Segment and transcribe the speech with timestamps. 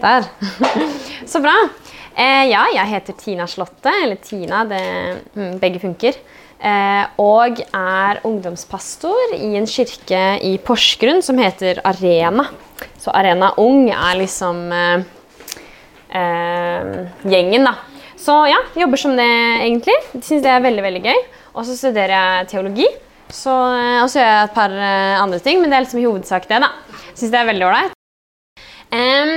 [0.00, 0.26] Der.
[1.32, 1.54] Så bra.
[2.18, 4.82] Eh, ja, jeg heter Tina Slåtte, eller Tina, det,
[5.36, 6.18] mm, begge funker.
[6.58, 12.48] Eh, og er ungdomspastor i en kirke i Porsgrunn som heter Arena.
[12.98, 15.06] Så Arena Ung er liksom eh,
[16.18, 17.76] eh, gjengen, da.
[18.18, 19.28] Så ja, jobber som det
[19.62, 19.94] egentlig.
[20.16, 21.20] Syns det er veldig, veldig gøy.
[21.54, 22.88] Og så studerer jeg teologi.
[22.88, 26.08] Eh, og så gjør jeg et par eh, andre ting, men det er liksom i
[26.08, 26.72] hovedsak det, da.
[27.12, 27.94] Syns det er veldig ålreit.
[28.88, 29.32] Em,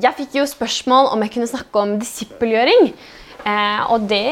[0.00, 2.90] jeg fikk jo spørsmål om jeg kunne snakke om disippelgjøring.
[3.44, 4.24] Eh, og det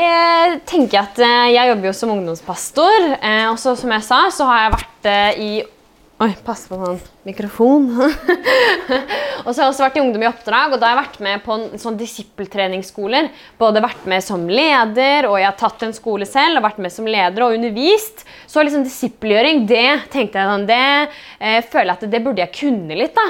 [0.65, 3.09] tenker jeg at eh, Jeg jobber jo som ungdomspastor.
[3.19, 5.53] Eh, og som jeg sa, så har jeg vært eh, i
[6.23, 7.89] Oi, pass på sånn mikrofon.
[9.45, 11.19] og så har jeg også vært i Ungdom i oppdrag, og da har jeg vært
[11.27, 13.31] med på en sånn disippeltreningsskoler.
[13.61, 16.95] Både vært med som leder, og jeg har tatt en skole selv, og vært med
[16.95, 18.25] som leder og undervist.
[18.51, 22.57] Så liksom disippelgjøring, det tenkte jeg sånn, det eh, føler jeg at det burde jeg
[22.59, 23.29] kunne litt, da.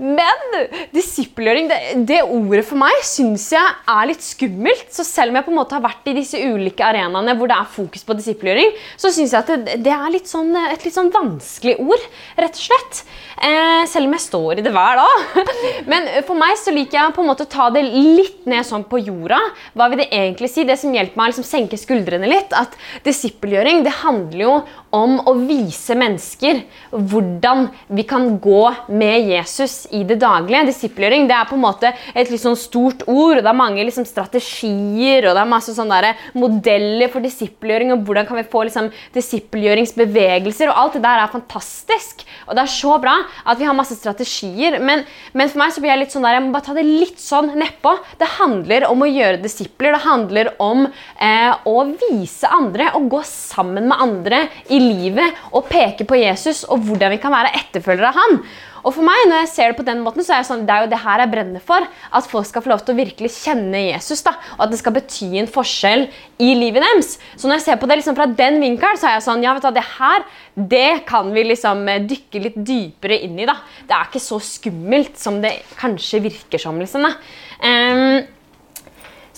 [0.00, 0.60] Men
[0.94, 4.88] disippelgjøring, det, det ordet for meg syns jeg er litt skummelt.
[4.96, 7.58] Så selv om jeg på en måte har vært i disse ulike arenaene hvor det
[7.58, 10.96] er fokus på disippelgjøring, så syns jeg at det, det er litt sånn, et litt
[10.96, 12.06] sånn vanskelig ord,
[12.40, 13.02] rett og slett.
[13.40, 15.44] Eh, selv om jeg står i det hver dag.
[15.90, 18.84] Men for meg så liker jeg på en måte å ta det litt ned sånn
[18.84, 19.38] på jorda.
[19.72, 20.66] Hva vil det egentlig si?
[20.68, 24.52] Det som hjelper meg å liksom senke skuldrene litt, at disippelgjøring det handler jo
[24.92, 26.60] om å vise mennesker
[26.90, 28.60] hvordan vi kan gå
[28.92, 30.66] med Jesus i det daglige.
[30.68, 33.88] Disippelgjøring det er på en måte et litt sånn stort ord, og det er mange
[33.88, 38.66] liksom strategier og det er masse sånne modeller for disippelgjøring, og hvordan kan vi få
[38.68, 42.26] liksom disippelgjøringsbevegelser, og alt det der er fantastisk.
[42.50, 45.82] Og det er så bra at vi har masse strategier, men, men for meg så
[45.82, 47.94] blir jeg litt sånn der, jeg må bare ta det litt sånn nedpå.
[48.20, 53.22] Det handler om å gjøre disipler, det handler om eh, å vise andre og gå
[53.28, 54.42] sammen med andre
[54.72, 58.42] i livet og peke på Jesus og hvordan vi kan være etterfølgere av han.
[58.84, 60.74] Og for meg, når jeg ser det på den måten, så er det sånn, det
[60.74, 61.86] er jo det her jeg brenner for.
[62.16, 64.96] At folk skal få lov til å virkelig kjenne Jesus, da, og at det skal
[64.96, 66.06] bety en forskjell
[66.40, 67.14] i livet deres.
[67.36, 69.54] Så når jeg ser på det liksom fra den vinkelen, så er jeg sånn Ja,
[69.56, 70.26] vet du det her
[70.60, 73.46] det kan vi liksom eh, dykke litt dypere inn i.
[73.48, 73.56] da.
[73.86, 76.80] Det er ikke så skummelt som det kanskje virker som.
[76.80, 77.14] liksom da.
[77.60, 78.20] Um,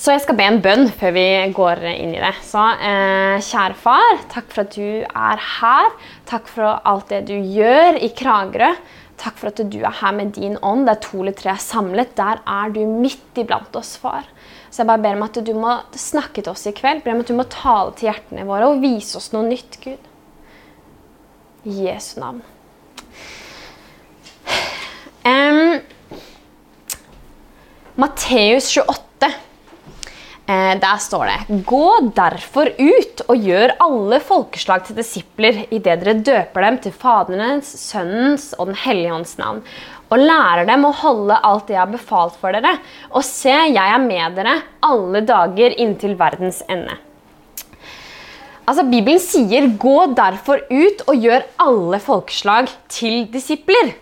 [0.02, 2.32] så jeg skal be en bønn før vi går inn i det.
[2.42, 5.92] Så eh, kjære far, takk for at du er her.
[6.26, 8.72] Takk for alt det du gjør i Kragerø.
[9.20, 10.86] Takk for at du er her med din ånd.
[10.88, 14.26] Der to eller tre er samlet, der er du midt iblant oss, far.
[14.70, 17.04] Så jeg bare ber om at du må snakke til oss i kveld.
[17.04, 20.10] Ber om at du må tale til hjertene våre og vise oss noe nytt, Gud.
[21.68, 22.40] I Jesu navn.
[25.22, 25.78] Um,
[28.00, 29.28] Matteus 28.
[30.50, 36.16] Eh, der står det Gå derfor ut og gjør alle folkeslag til disipler idet dere
[36.18, 39.60] døper dem til Faderens, Sønnens og Den hellige ånds navn,
[40.10, 42.74] og lærer dem å holde alt det jeg har befalt for dere.
[43.14, 46.98] Og se, jeg er med dere alle dager inntil verdens ende.
[48.66, 53.94] Altså, Bibelen sier 'gå derfor ut og gjør alle folkeslag til disipler'.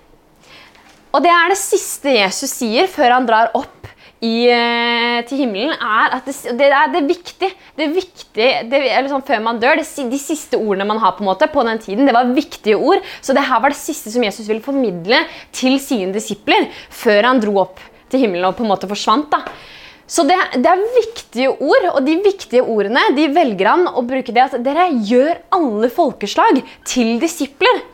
[1.13, 3.81] Og det er det siste Jesus sier før han drar opp
[4.21, 7.49] i, eh, til himmelen, er at det, det er det viktig.
[7.77, 11.49] Det er viktig eller sånn Før man dør, de siste ordene man har på måte
[11.49, 13.01] på den tiden, det var viktige ord.
[13.25, 15.23] Så det her var det siste som Jesus ville formidle
[15.57, 17.81] til sine disipler før han dro opp
[18.11, 19.31] til himmelen og på en måte forsvant.
[19.33, 19.45] da.
[20.11, 24.35] Så det, det, er viktige ord, og de viktige ordene de velger han å bruke
[24.35, 27.85] det at dere gjør alle folkeslag til disipler.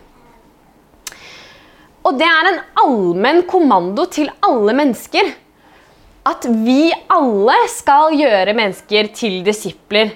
[2.07, 5.35] Og det er en allmenn kommando til alle mennesker
[6.27, 10.15] at vi alle skal gjøre mennesker til disipler.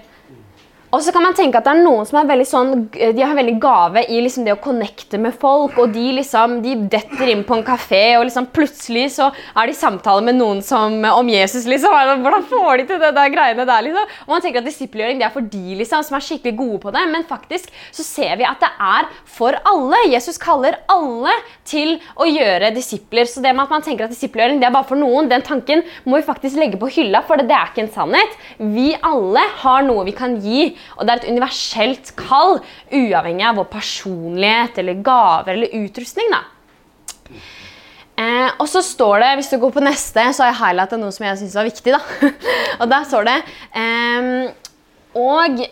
[0.91, 3.37] Og så kan man tenke at det er noen som er veldig sånn, de har
[3.39, 5.77] veldig gave i liksom det å connecte med folk.
[5.79, 9.75] og De liksom, de detter inn på en kafé, og liksom plutselig så er de
[9.77, 11.69] i samtale med noen som, om Jesus.
[11.71, 13.85] liksom, Hvordan får de til det der greiene der?
[13.87, 14.17] liksom?
[14.27, 17.05] Og man tenker at Disippelgjøring er for de liksom, som er skikkelig gode på det.
[17.13, 20.03] Men faktisk så ser vi at det er for alle.
[20.11, 21.37] Jesus kaller alle
[21.71, 23.31] til å gjøre disipler.
[23.31, 26.19] Så det med at man tenker at disippelgjøring er bare for noen, den tanken må
[26.19, 28.39] vi faktisk legge på hylla, for det er ikke en sannhet.
[28.59, 32.61] Vi alle har noe vi kan gi og det er et universelt kall,
[32.93, 36.31] uavhengig av vår personlighet eller gaver eller utrustning.
[36.33, 36.45] da.
[38.21, 41.13] Eh, og så står det, Hvis du går på neste, så har jeg highlighta noe
[41.15, 41.93] som jeg syns var viktig.
[41.95, 42.31] da.
[42.81, 43.37] og der står det
[43.81, 44.51] eh,
[45.17, 45.63] Og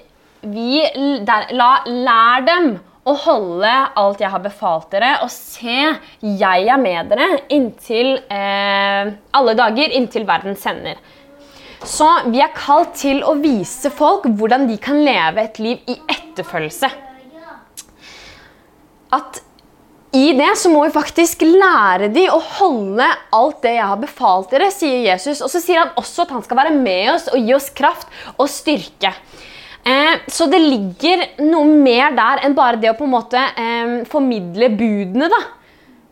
[0.48, 0.84] vi
[1.26, 2.76] der, la, lær dem
[3.08, 5.76] å holde alt jeg har befalt dere, og se,
[6.20, 11.00] jeg er med dere inntil eh, alle dager inntil verden sender.
[11.86, 15.98] Så vi er kalt til å vise folk hvordan de kan leve et liv i
[16.10, 16.90] etterfølgelse.
[19.14, 19.38] At
[20.16, 24.54] i det så må vi faktisk lære de å holde alt det jeg har befalt
[24.54, 25.42] dere, sier Jesus.
[25.44, 28.08] Og så sier han også at han skal være med oss og gi oss kraft
[28.34, 29.12] og styrke.
[29.84, 33.94] Eh, så det ligger noe mer der enn bare det å på en måte eh,
[34.08, 35.28] formidle budene.
[35.30, 35.42] da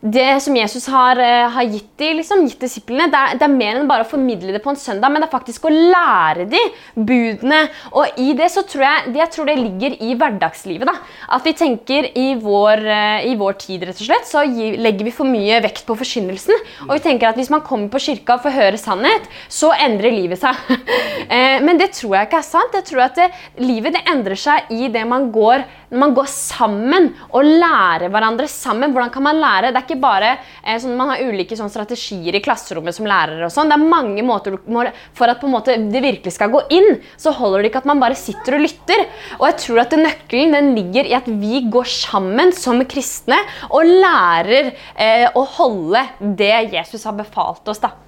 [0.05, 3.55] det som Jesus har, uh, har gitt, de, liksom, gitt disiplene, det er, det er,
[3.55, 6.45] mer enn bare å formidle det på en søndag, men det er faktisk å lære
[6.53, 6.61] de
[6.95, 7.63] budene.
[7.97, 10.91] Og i det så tror jeg, det, jeg tror det ligger i hverdagslivet.
[10.91, 10.95] da.
[11.33, 15.15] At vi tenker i vår, uh, i vår tid, rett og slett, så legger vi
[15.17, 16.61] for mye vekt på forkynnelsen.
[16.91, 20.13] Og vi tenker at hvis man kommer på kirka og får høre sannhet, så endrer
[20.13, 20.61] livet seg.
[20.77, 22.77] uh, men det tror jeg ikke er sant.
[22.77, 23.31] Jeg tror at det,
[23.65, 28.49] livet det endrer seg i det man går når man går sammen og lærer hverandre
[28.51, 28.93] sammen.
[28.95, 29.73] Hvordan kan man lære?
[29.73, 33.47] Det er ikke bare eh, sånn, Man har ulike sånn, strategier i klasserommet som lærere.
[33.47, 33.71] og sånn.
[33.71, 34.59] Det er mange måter
[35.17, 38.19] For at måte, det virkelig skal gå inn, så holder det ikke at man bare
[38.19, 39.07] sitter og lytter.
[39.39, 43.39] Og jeg tror at Nøkkelen den ligger i at vi går sammen som kristne
[43.71, 46.03] og lærer eh, å holde
[46.39, 47.83] det Jesus har befalt oss.
[47.83, 48.06] da.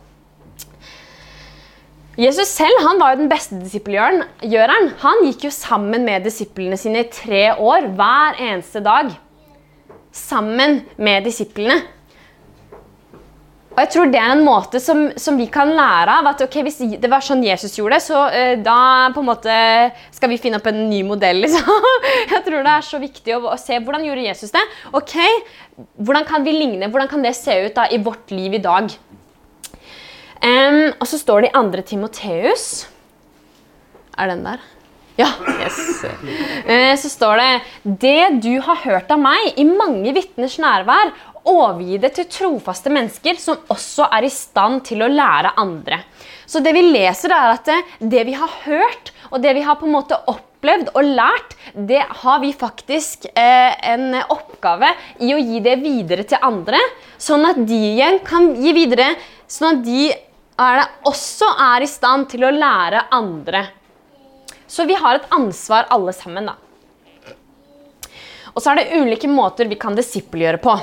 [2.18, 4.88] Jesus selv han var jo den beste disippelgjøreren.
[5.04, 9.12] Han gikk jo sammen med disiplene sine i tre år hver eneste dag.
[10.10, 11.78] Sammen med disiplene.
[13.78, 16.26] Og jeg tror Det er en måte som, som vi kan lære av.
[16.32, 19.58] at okay, Hvis det var sånn Jesus gjorde det, så uh, da på en måte
[20.10, 21.38] skal vi finne opp en ny modell.
[21.44, 21.70] Liksom.
[22.32, 24.64] Jeg tror det er så viktig å, å, se hvordan gjorde Jesus det.
[24.90, 25.14] Ok,
[25.94, 26.88] Hvordan kan vi ligne?
[26.90, 28.90] Hvordan kan det se ut da i vårt liv i dag?
[30.38, 31.82] Um, og så står det i 2.
[31.82, 32.67] Timoteus
[34.14, 34.61] Er den der?
[35.19, 35.32] Ja.
[35.58, 35.79] yes.
[36.62, 37.49] Uh, så står det
[38.05, 41.11] Det du har hørt av meg i mange vitners nærvær,
[41.49, 46.02] overgi det til trofaste mennesker som også er i stand til å lære andre.
[46.49, 47.79] Så det vi leser, er at det,
[48.14, 52.00] det vi har hørt, og det vi har på en måte opplevd og lært, det
[52.23, 54.93] har vi faktisk eh, en oppgave
[55.25, 56.81] i å gi det videre til andre,
[57.20, 59.12] sånn at de igjen kan gi videre,
[59.49, 60.08] sånn at de
[60.58, 63.64] er det også er i stand til å lære andre.
[64.69, 66.56] Så vi har et ansvar alle sammen, da.
[68.55, 70.75] Og så er det ulike måter vi kan disippelgjøre på.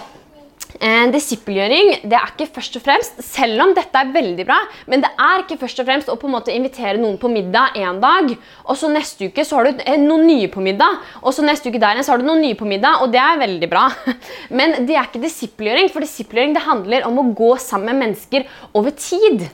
[0.75, 4.57] Eh, disippelgjøring det er ikke først og fremst, selv om dette er veldig bra,
[4.92, 7.78] men det er ikke først og fremst å på en måte invitere noen på middag
[7.80, 8.33] en dag,
[8.66, 11.71] og så neste uke så har du eh, noen nye på middag, og så neste
[11.71, 13.86] uke der igjen så har du noen nye på middag, og det er veldig bra.
[14.57, 18.95] Men det er ikke disippelgjøring, for disippelgjøring handler om å gå sammen med mennesker over
[19.00, 19.48] tid.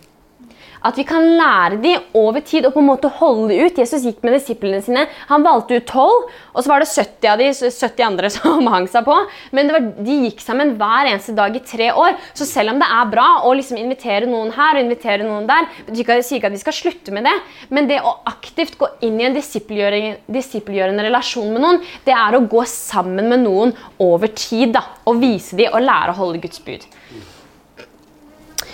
[0.82, 3.78] At vi kan lære dem over tid og på en måte holde ut.
[3.78, 5.06] Jesus gikk med disiplene sine.
[5.30, 8.88] Han valgte ut tolv, og så var det 70 av de 70 andre som hang
[8.90, 9.18] seg på.
[9.56, 12.18] Men var, de gikk sammen hver eneste dag i tre år.
[12.38, 15.70] Så selv om det er bra å liksom invitere noen her og invitere noen der,
[15.88, 17.34] betyr sier ikke at vi skal slutte med det,
[17.70, 22.46] men det å aktivt gå inn i en disippelgjørende relasjon med noen, det er å
[22.50, 26.62] gå sammen med noen over tid da, og vise dem og lære å holde Guds
[26.66, 26.90] bud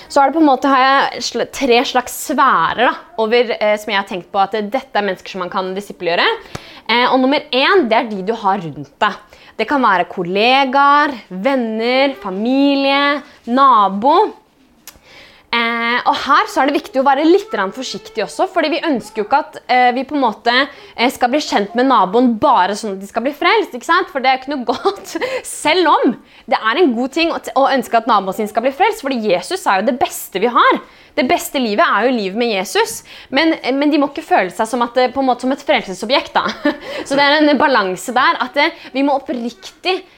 [0.08, 4.56] så en måte jeg tre slags sfærer over, eh, som jeg har tenkt på at
[4.56, 6.28] dette er mennesker som man kan disippelgjøre.
[6.88, 9.14] Eh, og nummer én det er de du har rundt deg.
[9.58, 14.18] Det kan være kollegaer, venner, familie, nabo.
[15.48, 19.22] Eh, og her så er det viktig å være litt forsiktig også, fordi vi ønsker
[19.22, 22.76] jo ikke at eh, vi på en måte eh, skal bli kjent med naboen bare
[22.76, 23.72] sånn at de skal bli frelst.
[23.72, 24.12] ikke sant?
[24.12, 25.16] For det er ikke noe godt.
[25.48, 26.18] Selv om
[26.52, 29.22] det er en god ting å, å ønske at naboen sin skal bli frelst, fordi
[29.32, 30.82] Jesus er jo det beste vi har.
[31.18, 33.00] Det beste livet er jo livet med Jesus,
[33.34, 36.36] men, men, de må ikke føle seg som, at, på en måte, som et frelsesobjekt.
[36.36, 36.76] da.
[37.08, 40.17] Så det er en balanse der at det, vi må oppriktig Eh,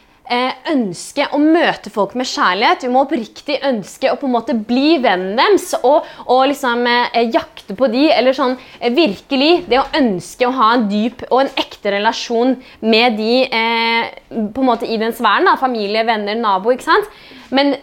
[0.70, 2.84] ønske å møte folk med kjærlighet.
[2.86, 7.32] Vi må oppriktig ønske å på en måte bli vennen deres og, og liksom eh,
[7.34, 11.44] jakte på de, eller sånn eh, virkelig Det å ønske å ha en dyp og
[11.44, 15.50] en ekte relasjon med de eh, på en måte i den sfæren.
[15.60, 16.74] Familie, venner, nabo.
[16.74, 17.10] ikke sant?
[17.50, 17.74] Men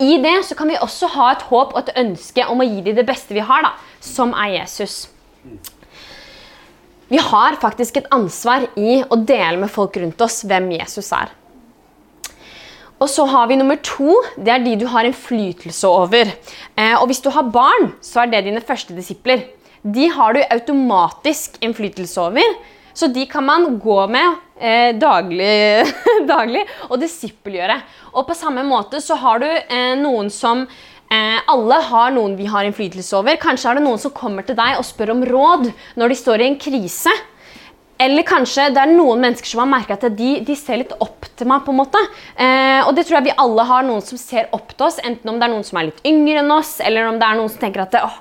[0.00, 2.80] i det så kan vi også ha et håp og et ønske om å gi
[2.86, 5.02] dem det beste vi har, da, som er Jesus.
[7.10, 11.34] Vi har faktisk et ansvar i å dele med folk rundt oss hvem Jesus er.
[13.00, 14.18] Og så har vi nummer to.
[14.36, 16.34] Det er de du har innflytelse over.
[16.76, 19.46] Eh, og hvis du har barn, så er det dine første disipler.
[19.80, 22.44] De har du automatisk innflytelse over,
[22.92, 25.88] så de kan man gå med eh, daglig,
[26.28, 27.78] daglig, og disippelgjøre.
[28.12, 30.68] Og på samme måte så har du eh, noen som
[31.10, 33.34] Alle har noen vi har innflytelse over.
[33.42, 35.64] Kanskje er det noen som kommer til deg og spør om råd
[35.98, 37.10] når de står i en krise.
[38.00, 41.28] Eller kanskje det er noen mennesker som har merka at de, de, ser litt opp
[41.36, 41.64] til meg.
[41.66, 42.00] på en måte.
[42.40, 45.32] Eh, og det tror jeg vi alle har noen som ser opp til oss, enten
[45.32, 47.52] om det er noen som er litt yngre enn oss, eller om det er noen
[47.52, 48.18] som tenker at åh,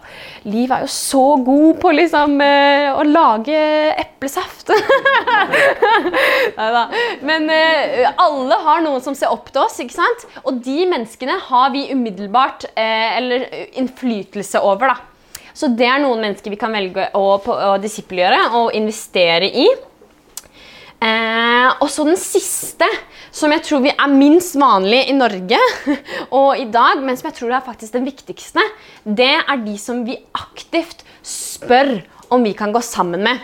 [0.50, 3.59] Liv er jo så god på liksom, eh, å lage
[4.00, 4.71] eplesaft.
[6.57, 6.86] Neida.
[7.27, 10.27] Men eh, alle har noen som ser opp til oss, ikke sant?
[10.45, 13.48] og de menneskene har vi umiddelbart eh, eller
[13.79, 14.93] innflytelse over.
[14.93, 15.09] da.
[15.60, 19.68] Så det er noen mennesker vi kan velge å, å disippelgjøre og investere i.
[21.00, 22.88] Eh, og så den siste,
[23.32, 25.60] som jeg tror vi er minst vanlig i Norge
[26.39, 28.63] og i dag, men som jeg tror er faktisk den viktigste,
[29.04, 31.98] det er de som vi aktivt spør
[32.32, 33.44] om vi kan gå sammen med.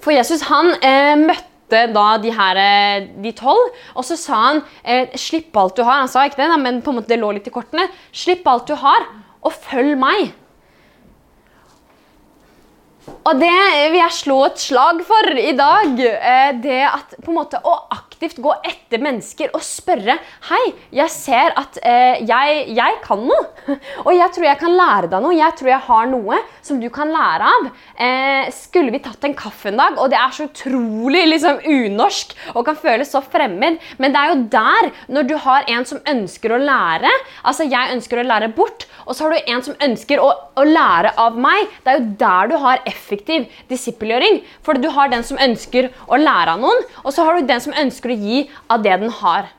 [0.00, 4.64] For Jesus han eh, møtte da de her, eh, de tolv, og så sa han
[4.82, 6.00] eh, slipp alt du har.
[6.00, 7.90] Han sa ikke det, men på en måte det lå litt i kortene.
[8.08, 9.10] Slipp alt du har,
[9.44, 10.32] og følg meg.
[13.28, 13.52] Og det
[13.92, 15.98] vil jeg slå et slag for i dag.
[16.00, 20.16] Eh, det at på en måte å aktivt gå etter mennesker og spørre
[20.48, 20.62] Hei,
[20.94, 23.76] jeg ser at eh, jeg, jeg, kan noe.
[24.06, 25.36] Og jeg tror jeg kan lære deg noe.
[25.36, 27.68] Jeg tror jeg har noe som du kan lære av.
[28.00, 32.34] Eh, skulle vi tatt en kaffe en dag, og det er så utrolig liksom, unorsk
[32.54, 36.00] og kan føles så fremmed, men det er jo der, når du har en som
[36.08, 37.10] ønsker å lære
[37.44, 40.64] Altså, jeg ønsker å lære bort, og så har du en som ønsker å, å
[40.66, 41.68] lære av meg.
[41.84, 44.40] Det er jo der du har effektiv disippelgjøring.
[44.66, 47.62] For du har den som ønsker å lære av noen, og så har du den
[47.64, 49.50] som ønsker å gi av det den har.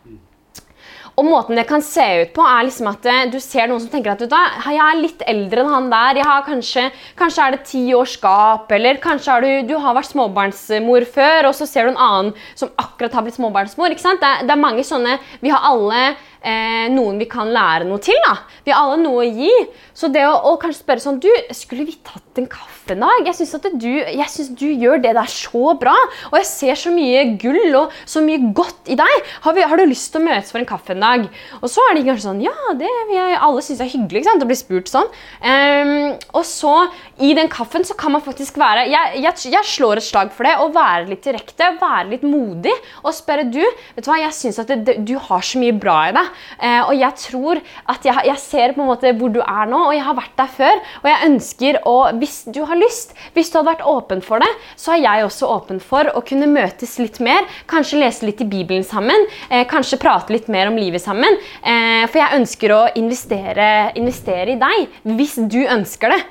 [1.20, 3.92] Og måten det kan se ut på, er liksom at eh, du ser noen som
[3.92, 6.22] tenker at jeg er litt eldre enn han der.
[6.48, 6.88] Kanskje,
[7.20, 11.50] kanskje er det ti års gap, eller kanskje har du, du har vært småbarnsmor før,
[11.52, 13.92] og så ser du en annen som akkurat har blitt småbarnsmor.
[13.92, 14.24] ikke sant?
[14.24, 18.18] Det, det er mange sånne Vi har alle eh, noen vi kan lære noe til.
[18.26, 18.38] da.
[18.66, 19.52] Vi har alle noe å gi.
[19.94, 23.28] Så det å, å kanskje spørre sånn Du, skulle vi tatt en kaffe en dag?
[23.28, 25.96] Jeg syns du, du gjør det der så bra.
[26.32, 29.30] Og jeg ser så mye gull og så mye godt i deg.
[29.46, 31.26] Har, vi, har du lyst til å møtes for en kaffe en dag?
[31.62, 34.32] Og så er de kanskje sånn Ja, det vil jeg, alle syns er hyggelig ikke
[34.32, 34.46] sant?
[34.46, 35.10] å bli spurt sånn.
[35.42, 36.76] Um, og så,
[37.22, 40.48] i den kaffen, så kan man faktisk være jeg, jeg, jeg slår et slag for
[40.48, 40.56] det.
[40.62, 43.62] Å være litt direkte, være litt modig og spørre du,
[43.96, 46.32] vet du hva, jeg syns at det, du har så mye bra i deg.
[46.62, 49.80] Uh, og jeg tror at jeg, jeg, ser på en måte hvor du er nå,
[49.90, 50.82] og jeg har vært der før.
[51.04, 54.50] Og jeg ønsker å, hvis du har lyst, hvis du hadde vært åpen for det,
[54.80, 57.48] så er jeg også åpen for å kunne møtes litt mer.
[57.72, 59.28] Kanskje lese litt i Bibelen sammen.
[59.50, 61.40] Eh, kanskje prate litt mer om livet sammen.
[61.62, 66.22] Eh, for jeg ønsker å investere, investere i deg hvis du ønsker det.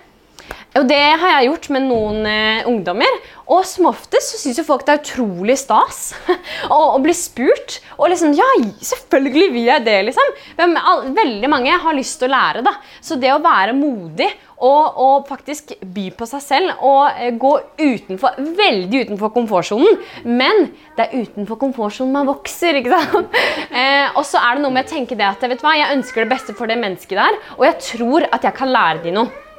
[0.79, 3.17] Og det har jeg gjort med noen eh, ungdommer.
[3.51, 6.13] Og som oftest så syns folk det er utrolig stas
[6.71, 7.81] å, bli spurt.
[7.99, 8.47] Og liksom Ja,
[8.79, 10.37] selvfølgelig vil jeg det, liksom.
[10.61, 10.79] Men
[11.17, 12.77] veldig mange har lyst til å lære, da.
[13.03, 17.53] Så det å være modig og, og, faktisk by på seg selv og eh, gå
[17.81, 19.99] utenfor, veldig utenfor komfortsonen.
[20.29, 22.79] Men det er utenfor komfortsonen man vokser.
[22.83, 23.37] ikke sant?
[23.71, 25.95] Eh, og så er det noe med å tenke det at vet du hva, jeg
[25.95, 29.17] ønsker det beste for det mennesket der, og jeg tror at jeg kan lære dem
[29.17, 29.50] noe.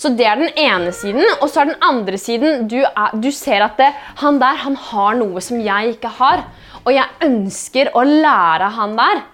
[0.00, 1.24] Så det er den ene siden.
[1.40, 3.90] Og så er den andre siden du, er, du ser at det,
[4.22, 6.46] han der han har noe som jeg ikke har.
[6.86, 9.24] Og jeg ønsker å lære han der.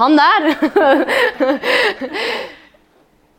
[0.00, 0.50] Han der!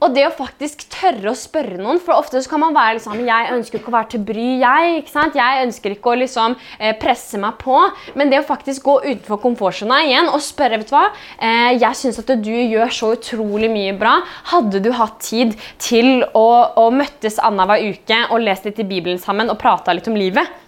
[0.03, 3.21] Og det å faktisk tørre å spørre noen For ofte så kan man være liksom
[3.23, 4.97] Jeg ønsker ikke å være til bry, jeg.
[4.99, 5.37] ikke sant?
[5.39, 7.77] Jeg ønsker ikke å liksom eh, presse meg på.
[8.19, 11.05] Men det å faktisk gå utenfor komfortsona igjen og spørre vet du hva,
[11.39, 14.17] eh, Jeg syns at du gjør så utrolig mye bra.
[14.51, 16.47] Hadde du hatt tid til å,
[16.79, 20.62] å møttes annenhver uke og lest litt i Bibelen sammen og prata litt om livet?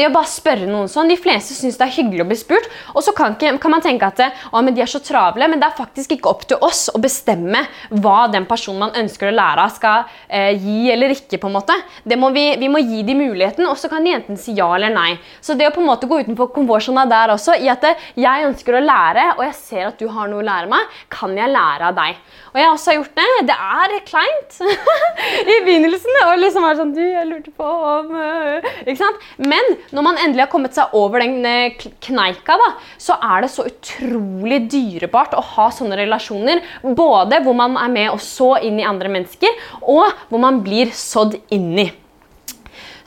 [0.00, 2.68] Det å bare spørre noen sånn, De fleste syns det er hyggelig å bli spurt.
[2.94, 5.76] Og så kan, kan man tenke at å, de er så travle, men det er
[5.76, 7.66] faktisk ikke opp til oss å bestemme
[8.00, 11.40] hva den personen man ønsker å lære av, skal eh, gi eller ikke.
[11.42, 11.76] på en måte.
[12.20, 14.92] Må vi, vi, må gi dem muligheten, og så kan de enten si ja eller
[14.94, 15.12] nei.
[15.44, 17.84] Så det å på en måte gå utenfor konvorsjonen der også, i at
[18.16, 21.36] jeg ønsker å lære, og jeg ser at du har noe å lære meg, kan
[21.36, 22.20] jeg lære av deg.
[22.50, 23.28] Og jeg også har gjort det.
[23.50, 24.58] Det er kleint
[25.54, 26.20] i begynnelsen.
[26.26, 29.28] Og liksom er sånn Du, jeg lurte på om uh, Ikke sant?
[29.38, 32.68] Men når man endelig har kommet seg over den uh, kneika, da,
[33.00, 36.62] så er det så utrolig dyrebart å ha sånne relasjoner.
[36.82, 40.94] Både hvor man er med og så inn i andre mennesker, og hvor man blir
[40.96, 41.90] sådd inn i.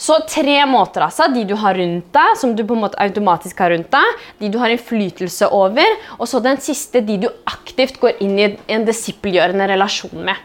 [0.03, 1.29] Så tre måter, altså.
[1.31, 4.23] De du har rundt deg, som du på en måte automatisk har rundt deg.
[4.41, 5.95] De du har innflytelse over.
[6.17, 10.41] Og så den siste, de du aktivt går inn i en disippelgjørende relasjon med.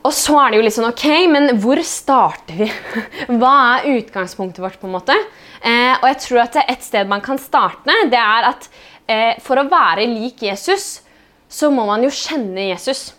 [0.00, 2.68] Og så er det jo litt sånn Ok, men hvor starter vi?
[3.40, 4.78] Hva er utgangspunktet vårt?
[4.80, 5.16] på en måte?
[5.60, 8.68] Eh, og jeg tror at et sted man kan starte, det er at
[9.04, 11.02] eh, for å være lik Jesus,
[11.50, 13.10] så må man jo kjenne Jesus.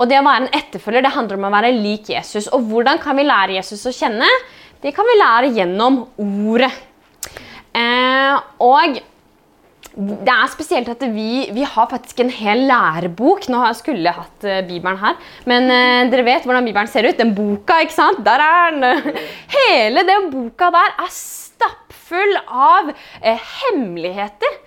[0.00, 2.48] Og det å være en etterfølger det handler om å være lik Jesus.
[2.56, 4.28] Og hvordan kan vi lære Jesus å kjenne?
[4.80, 6.72] Det kan vi lære gjennom ordet.
[7.76, 8.96] Eh, og
[9.96, 13.48] det er spesielt at vi, vi, har faktisk en hel lærebok.
[13.50, 15.18] Nå skulle jeg hatt uh, Bibelen her,
[15.50, 17.18] men uh, dere vet hvordan Bibelen ser ut.
[17.18, 18.22] Den boka, ikke sant?
[18.26, 19.14] Der er den!
[19.56, 24.60] Hele den boka der er stappfull av uh, hemmeligheter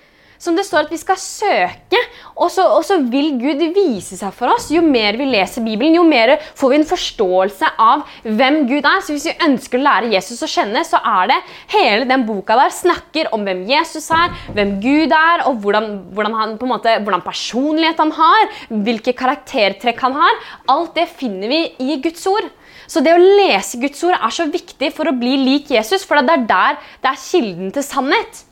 [0.43, 1.99] som det står at vi skal søke.
[2.33, 4.69] Og så, og så, vil Gud vise seg for oss.
[4.73, 9.03] Jo mer vi leser Bibelen, jo mer får vi en forståelse av hvem Gud er.
[9.03, 11.39] Så hvis vi ønsker å lære Jesus å kjenne, så er det
[11.75, 16.39] hele den boka der snakker om hvem Jesus er, hvem Gud er, og hvordan, hvordan,
[16.39, 20.43] han, måte, hvordan personlighet han har, hvilke karaktertrekk han har.
[20.73, 22.51] Alt det finner vi i Guds ord.
[22.89, 26.19] Så det å lese Guds ord er så viktig for å bli lik Jesus, for
[26.19, 28.43] det er der det er kilden til sannhet.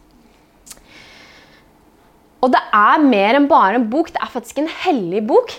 [2.42, 4.10] Og det er mer enn bare en bok.
[4.14, 5.54] Det er faktisk en hellig bok.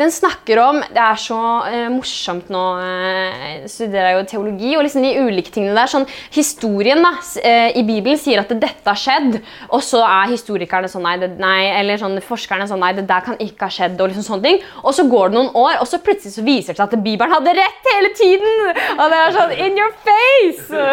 [0.00, 1.38] Den snakker om Det er så
[1.68, 5.90] eh, morsomt nå eh, studerer jeg jo teologi, og liksom de ulike tingene der.
[5.92, 10.88] sånn Historien da, eh, i Bibelen sier at dette har skjedd, og så er historikerne
[10.90, 13.98] sånn nei, det, nei, eller sånn forskerne sånn nei, det der kan ikke ha skjedd.
[14.00, 14.62] Og liksom sånne ting.
[14.80, 17.34] Og så går det noen år, og så plutselig så viser det seg at Bibelen
[17.34, 18.70] hadde rett hele tiden!
[18.96, 20.86] Og det er sånn in your face!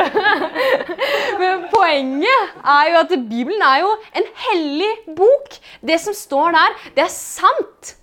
[1.41, 5.61] Men poenget er jo at Bibelen er jo en hellig bok.
[5.85, 7.95] Det som står der, det er sant.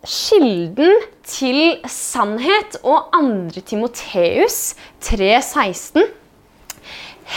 [0.00, 0.94] Kilden
[1.28, 3.60] til sannhet og 2.
[3.68, 4.72] Timoteus
[5.04, 6.06] 3,16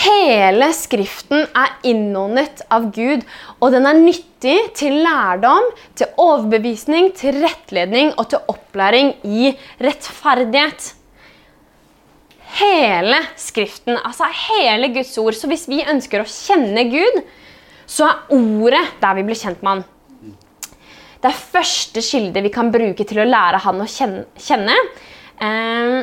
[0.04, 3.22] Hele Skriften er innåndet av Gud,
[3.60, 5.68] og den er nyttig til lærdom,
[6.00, 9.52] til overbevisning, til rettledning og til opplæring i
[9.84, 10.94] rettferdighet.
[12.64, 15.36] Hele Skriften, altså hele Guds ord.
[15.38, 17.24] Så hvis vi ønsker å kjenne Gud,
[17.86, 19.90] så er ordet der vi blir kjent med Han.
[21.24, 24.76] Det er første kilde vi kan bruke til å lære han å kjenne.
[25.40, 26.00] Eh,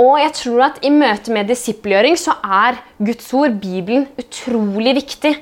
[0.00, 5.34] og jeg tror at i møte med disippelgjøring så er Guds ord, Bibelen, utrolig viktig.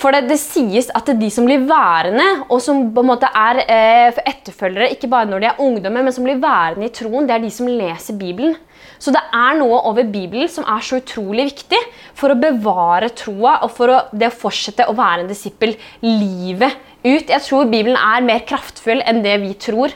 [0.00, 3.10] For det, det, sies at det er de som blir værende, og som på en
[3.12, 6.94] måte er eh, etterfølgere, ikke bare når de er ungdommer, men som blir værende i
[6.96, 8.56] troen, det er de som leser Bibelen.
[8.98, 11.80] Så det er noe over Bibelen som er så utrolig viktig
[12.16, 16.93] for å bevare troa og for å, det å fortsette å være en disippel livet
[17.04, 17.28] ut.
[17.28, 19.94] Jeg tror Bibelen er mer kraftfull enn det vi tror.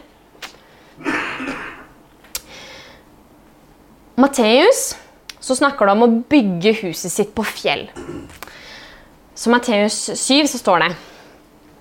[4.19, 4.97] Matteus
[5.39, 7.87] så snakker det om å bygge huset sitt på fjell.
[9.39, 10.89] Så Matteus 7 så står det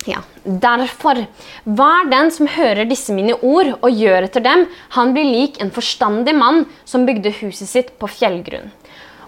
[0.07, 1.23] ja, Derfor,
[1.65, 5.73] vær den som hører disse mine ord og gjør etter dem, han blir lik en
[5.73, 8.69] forstandig mann som bygde huset sitt på fjellgrunn.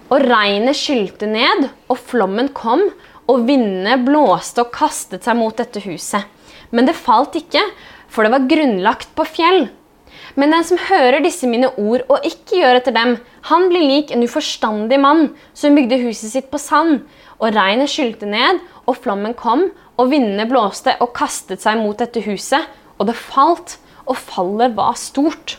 [0.09, 2.85] Og regnet skylte ned, og flommen kom,
[3.29, 6.25] og vindene blåste og kastet seg mot dette huset.
[6.73, 7.61] Men det falt ikke,
[8.09, 9.67] for det var grunnlagt på fjell.
[10.37, 13.15] Men den som hører disse mine ord og ikke gjør etter dem,
[13.49, 17.03] han blir lik en uforstandig mann som bygde huset sitt på sand.
[17.39, 22.23] Og regnet skylte ned, og flommen kom, og vindene blåste og kastet seg mot dette
[22.25, 22.67] huset.
[22.99, 23.77] Og det falt,
[24.09, 25.57] og fallet var stort.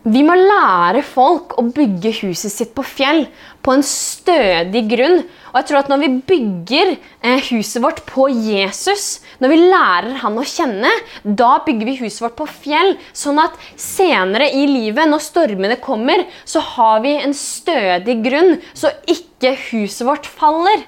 [0.00, 3.26] Vi må lære folk å bygge huset sitt på fjell,
[3.60, 5.18] på en stødig grunn.
[5.50, 10.14] Og jeg tror at Når vi bygger eh, huset vårt på Jesus, når vi lærer
[10.22, 10.92] han å kjenne,
[11.24, 12.94] da bygger vi huset vårt på fjell.
[13.12, 18.94] Sånn at senere i livet, når stormene kommer, så har vi en stødig grunn, så
[19.04, 20.86] ikke huset vårt faller.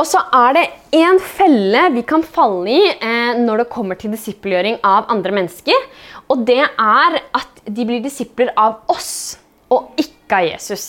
[0.00, 0.64] Og så er det
[0.96, 5.76] en felle vi kan falle i eh, når det kommer til disippelgjøring av andre mennesker.
[6.32, 9.36] Og det er at de blir disipler av oss,
[9.68, 10.86] og ikke av Jesus.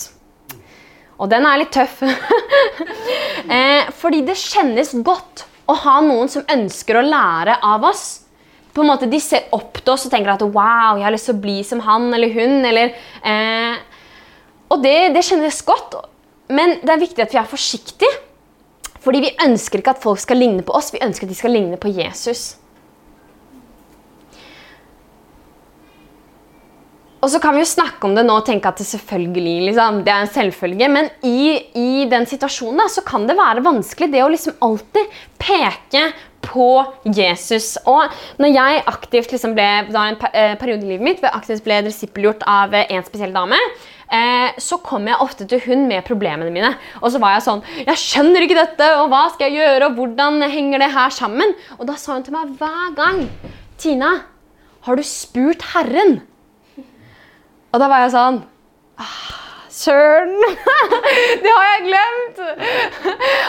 [1.20, 2.00] Og den er litt tøff.
[3.56, 8.06] eh, fordi det kjennes godt å ha noen som ønsker å lære av oss.
[8.72, 11.28] På en måte De ser opp til oss og tenker at wow, jeg har lyst
[11.28, 12.62] til å bli som han eller hun.
[12.64, 12.96] Eller,
[13.28, 13.76] eh,
[14.72, 16.00] og det, det kjennes godt,
[16.48, 18.31] men det er viktig at vi er forsiktige.
[19.02, 21.56] Fordi vi ønsker ikke at folk skal ligne på oss, vi ønsker at de skal
[21.56, 22.52] ligne på Jesus.
[27.22, 30.00] Og så kan vi jo snakke om det nå og tenke at det selvfølgelig liksom,
[30.02, 34.10] det er en selvfølge, men i, i den situasjonen da, så kan det være vanskelig
[34.10, 36.08] det å liksom alltid peke
[36.42, 36.66] på
[37.06, 37.76] Jesus.
[37.86, 38.10] Og
[38.42, 42.42] når jeg aktivt liksom ble, da en eh, periode i livet mitt aktivt ble disippelgjort
[42.50, 43.60] av en spesiell dame,
[44.12, 46.72] eh, så kom jeg ofte til hun med problemene mine.
[47.00, 49.98] Og så var jeg sånn Jeg skjønner ikke dette, og hva skal jeg gjøre, og
[49.98, 51.56] hvordan henger det her sammen?
[51.78, 53.24] Og da sa hun til meg hver gang
[53.82, 54.14] Tina,
[54.86, 56.20] har du spurt Herren?
[57.72, 58.42] Og da var jeg sånn
[59.00, 59.30] ah,
[59.72, 60.34] søren!
[61.42, 62.42] det har jeg glemt!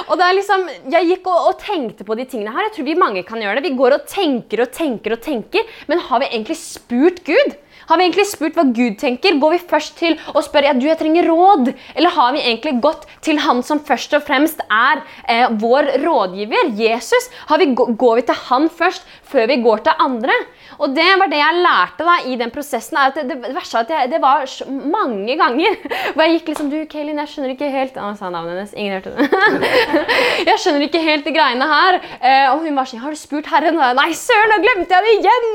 [0.08, 2.70] og det er liksom, Jeg gikk og, og, tenkte på de tingene her.
[2.70, 3.68] Jeg tror vi mange kan gjøre det.
[3.68, 7.58] Vi går og tenker og tenker og tenker, men har vi egentlig spurt Gud?
[7.90, 9.38] Har vi egentlig spurt hva Gud tenker?
[9.42, 11.74] Går vi først til å spørre ja, du, jeg trenger råd?
[11.96, 16.74] Eller har vi egentlig gått til han som først og fremst er eh, vår rådgiver,
[16.80, 17.30] Jesus?
[17.60, 20.36] Vi, går vi til han først før vi går til andre?
[20.80, 22.98] Og det var det jeg lærte da i den prosessen.
[22.98, 24.46] er at Det, det verste at jeg, det var
[24.94, 25.78] mange ganger
[26.14, 28.74] hvor jeg gikk liksom Du, Kaelin, jeg skjønner ikke helt Å, sa navnet hennes.
[28.78, 29.74] Ingen hørte det.
[30.50, 32.00] jeg skjønner ikke helt de greiene her.
[32.20, 33.80] Eh, og hun var sånn Har du spurt Herren?
[34.00, 35.50] Nei, søren, nå glemte jeg det igjen!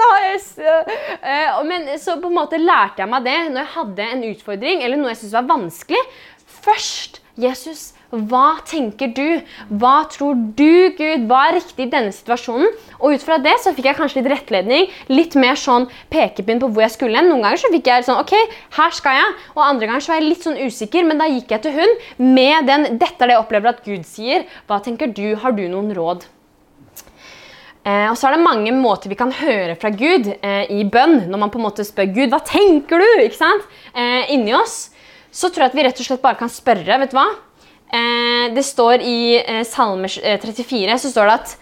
[1.18, 4.82] Eh, men så på en måte lærte jeg meg det når jeg hadde en utfordring
[4.84, 6.02] eller noe jeg syntes var vanskelig.
[6.68, 9.40] Først Jesus hva tenker du?
[9.68, 11.26] Hva tror du, Gud?
[11.28, 12.70] Hva er riktig i denne situasjonen?
[13.02, 16.70] Og ut fra det så fikk jeg kanskje litt rettledning, litt mer sånn pekepinn på
[16.72, 17.20] hvor jeg skulle.
[17.26, 18.32] Noen ganger så fikk jeg sånn OK,
[18.78, 19.34] her skal jeg.
[19.58, 21.94] Og andre ganger så var jeg litt sånn usikker, men da gikk jeg til hun
[22.32, 24.48] med den Dette er det jeg opplever at Gud sier.
[24.70, 25.26] Hva tenker du?
[25.42, 26.24] Har du noen råd?
[27.84, 31.26] Eh, og så er det mange måter vi kan høre fra Gud eh, i bønn.
[31.28, 33.08] Når man på en måte spør Gud, hva tenker du?
[33.26, 33.68] Ikke sant?
[33.92, 34.86] Eh, inni oss.
[35.28, 36.98] Så tror jeg at vi rett og slett bare kan spørre.
[37.04, 37.28] vet du hva?
[37.88, 41.56] Eh, det står i eh, Salme 34 eh, så står det at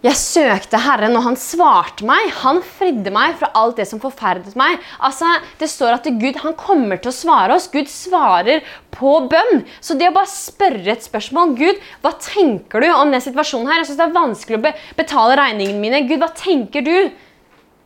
[0.00, 2.30] jeg søkte Herren, og han svarte meg.
[2.40, 4.78] Han fridde meg fra alt det som forferdet meg.
[5.04, 5.28] Altså,
[5.60, 7.68] Det står at Gud han kommer til å svare oss.
[7.68, 8.64] Gud svarer
[8.96, 9.66] på bønn.
[9.84, 13.82] Så det å bare spørre et spørsmål Gud, hva tenker du om den situasjonen her?
[13.82, 16.00] Jeg synes Det er vanskelig å be betale regningene mine.
[16.08, 16.96] Gud, hva tenker du?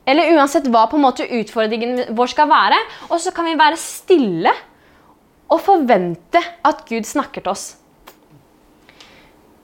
[0.07, 2.79] Eller uansett hva på en måte utfordringen vår skal være.
[3.11, 4.55] Og så kan vi være stille
[5.53, 7.65] og forvente at Gud snakker til oss.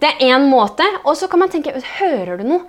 [0.01, 0.85] Det er én måte.
[1.05, 2.63] Og så kan man tenke Hører du noe?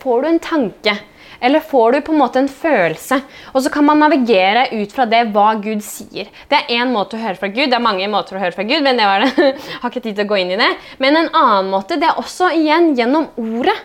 [0.00, 0.94] får du en tanke?
[1.40, 3.20] Eller får du på en måte en følelse?
[3.54, 6.28] Og så kan man navigere ut fra det hva Gud sier.
[6.48, 7.70] Det er én måte å høre fra Gud.
[7.70, 9.52] Det er mange måter å høre fra Gud, men det var det.
[9.82, 10.70] har ikke tid til å gå inn i det.
[11.00, 13.76] Men en annen måte det er også igjen gjennom ordet.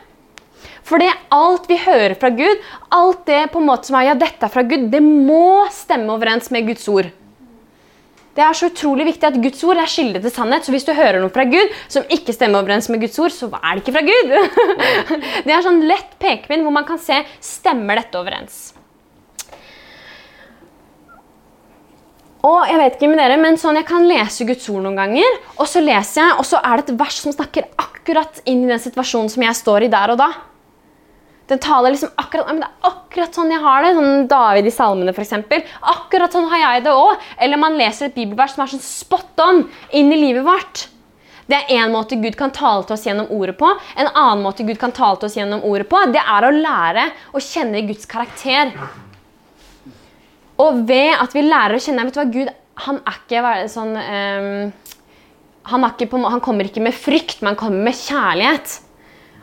[0.86, 4.18] For det alt vi hører fra Gud, alt det på en måte som er ja,
[4.20, 7.10] dette er fra Gud, det må stemme overens med Guds ord.
[8.36, 10.66] Det er så utrolig viktig at Guds ord er kilde til sannhet.
[10.68, 13.48] Så hvis du hører noe fra Gud som ikke stemmer overens med Guds ord, så
[13.62, 14.34] er det ikke fra Gud.
[15.46, 18.66] det er sånn lett pekepinn hvor man kan se stemmer dette overens.
[22.46, 25.40] Og Jeg vet ikke med dere, men sånn jeg kan lese Guds ord noen ganger,
[25.56, 28.70] og så leser jeg, og så er det et vers som snakker akkurat inn i
[28.70, 30.28] den situasjonen som jeg står i der og da.
[31.48, 33.94] Den taler liksom akkurat, men Det er akkurat sånn jeg har det.
[33.94, 35.34] sånn David i salmene, f.eks.
[35.94, 37.22] Akkurat sånn har jeg det òg.
[37.38, 40.88] Eller man leser et bibelvers som er sånn spot on inn i livet vårt.
[41.46, 43.70] Det er én måte Gud kan tale til oss gjennom ordet på.
[43.96, 47.10] En annen måte Gud kan tale til oss gjennom ordet på, det er å lære
[47.38, 48.74] å kjenne Guds karakter.
[50.58, 52.54] Og ved at vi lærer å kjenne vet du hva, Gud
[52.86, 54.74] han er ikke sånn um,
[55.66, 58.80] han, er ikke på, han kommer ikke med frykt, men han kommer med kjærlighet.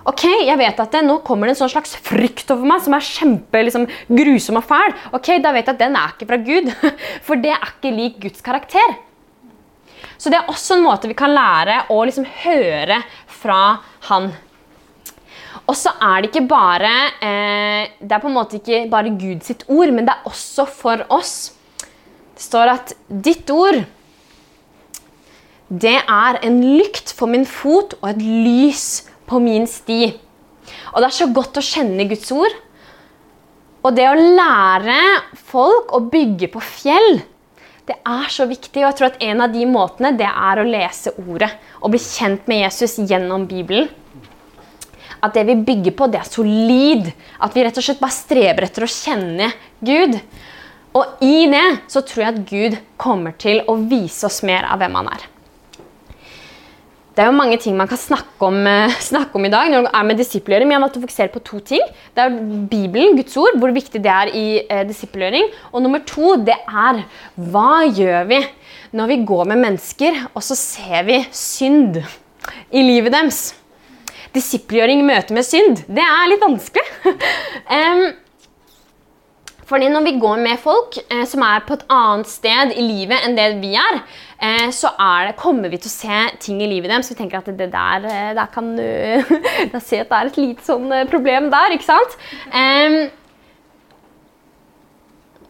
[0.08, 2.96] Ok, jeg vet at det, Nå kommer det en sånn slags frykt over meg som
[2.96, 4.94] er kjempe liksom, grusom og fæl.
[5.14, 6.70] Ok, Da vet jeg at den er ikke fra Gud,
[7.26, 8.96] for det er ikke lik Guds karakter.
[10.18, 13.62] Så det er også en måte vi kan lære å liksom høre fra
[14.08, 14.32] Han.
[15.70, 16.90] Og så er det ikke bare
[17.22, 21.04] eh, Det er på en måte ikke bare Guds ord, men det er også for
[21.14, 21.52] oss.
[22.34, 23.84] Det står at ditt ord
[25.72, 30.12] det er en lykt for min fot og et lys for på min sti.
[30.92, 32.54] Og det er så godt å kjenne Guds ord.
[33.82, 34.98] Og det å lære
[35.50, 37.22] folk å bygge på fjell,
[37.88, 38.78] det er så viktig.
[38.82, 42.02] Og jeg tror at en av de måtene det er å lese ordet og bli
[42.02, 43.90] kjent med Jesus gjennom Bibelen.
[45.22, 47.10] At det vi bygger på, det er solid.
[47.42, 50.16] At vi rett og slett bare streber etter å kjenne Gud.
[50.98, 54.82] Og i det så tror jeg at Gud kommer til å vise oss mer av
[54.82, 55.31] hvem han er.
[57.12, 59.86] Det er jo mange ting man kan snakke om, eh, snakke om i dag når
[59.86, 61.82] det er med disippelgjøring, men jeg har valgt å fokusere på to ting.
[62.16, 62.38] Det er
[62.70, 65.50] Bibelen, Guds ord, hvor viktig det er i eh, disippelgjøring.
[65.72, 67.02] Og nummer to, det er
[67.52, 68.40] hva gjør vi
[68.96, 72.00] når vi går med mennesker, og så ser vi synd
[72.72, 73.44] i livet deres?
[74.32, 76.86] Disippelgjøring i møte med synd, det er litt vanskelig.
[77.76, 78.06] um,
[79.72, 83.24] Fordi når vi går med folk eh, som er på et annet sted i livet
[83.24, 84.02] enn det vi er,
[84.36, 87.08] eh, så er det, kommer vi til å se ting i livet deres.
[87.08, 90.40] Vi tenker at det der, eh, der kan Da ser jeg at det er et
[90.42, 92.18] lite sånn eh, problem der, ikke sant?
[92.52, 93.00] Um,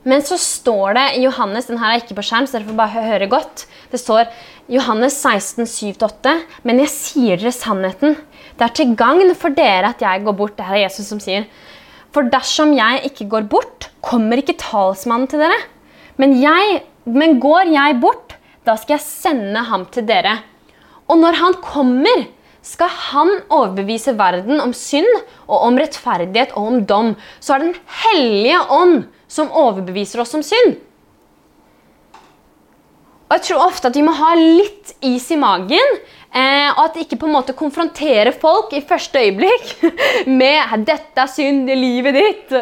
[0.09, 3.05] men så står det Johannes den her er ikke på skjerm, så dere får bare
[3.07, 3.67] høre godt.
[3.93, 4.31] Det står
[4.73, 6.39] Johannes 16, 7-8.
[6.67, 8.17] Men jeg sier dere sannheten.
[8.59, 10.57] Det er til gagn for dere at jeg går bort.
[10.59, 11.47] Det her er Jesus som sier.
[12.13, 15.59] For dersom jeg ikke går bort, kommer ikke talsmannen til dere.
[16.21, 18.37] Men, jeg, men går jeg bort,
[18.69, 20.37] da skal jeg sende ham til dere.
[21.09, 22.27] Og når han kommer,
[22.63, 25.09] skal han overbevise verden om synd
[25.49, 27.13] og om rettferdighet og om dom.
[27.41, 28.97] Så er det Den hellige ånd
[29.27, 30.77] som overbeviser oss om synd.
[33.33, 35.95] Og jeg tror ofte at vi må ha litt is i magen.
[36.33, 39.73] Eh, og at ikke på en måte konfrontere folk i første øyeblikk
[40.41, 42.55] med 'dette er synd i livet ditt'.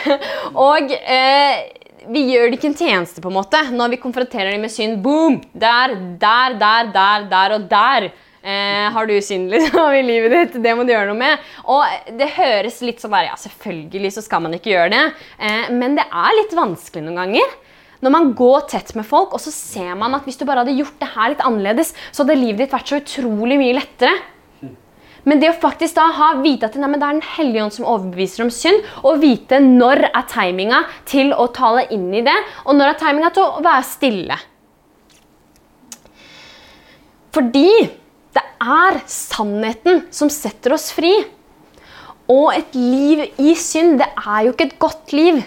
[0.68, 1.62] og eh,
[2.08, 5.00] vi gjør det ikke en tjeneste på en måte når vi konfronterer dem med synd.
[5.04, 5.40] Boom!
[5.52, 8.10] Der, der, der, der, der og der.
[8.40, 10.62] Eh, har du synd liksom, i livet ditt?
[10.64, 11.50] Det må du gjøre noe med.
[11.68, 15.02] Og det høres litt sånn der, Ja, selvfølgelig så skal man ikke gjøre det.
[15.40, 17.58] Eh, men det er litt vanskelig noen ganger.
[18.00, 20.78] Når man går tett med folk, og så ser man at hvis du bare hadde
[20.78, 24.14] gjort det her litt annerledes, så hadde livet ditt vært så utrolig mye lettere.
[25.28, 28.46] Men det å faktisk da ha, vite at det er Den hellige ånd som overbeviser
[28.46, 32.94] om synd, og vite når er timinga til å tale inn i det, og når
[32.94, 34.38] er timinga til å være stille.
[37.36, 37.68] Fordi
[38.34, 41.12] det er sannheten som setter oss fri.
[42.30, 45.40] Og et liv i synd, det er jo ikke et godt liv.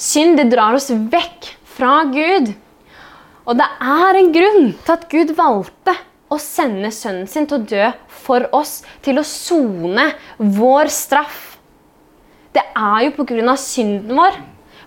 [0.00, 2.54] Synd det drar oss vekk fra Gud.
[3.44, 5.92] Og det er en grunn til at Gud valgte
[6.30, 7.90] å sende sønnen sin til å dø
[8.22, 10.06] for oss, til å sone
[10.38, 11.58] vår straff.
[12.54, 13.56] Det er jo pga.
[13.60, 14.40] synden vår.